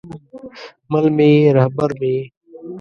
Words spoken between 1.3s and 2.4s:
یې، رهبر مې یې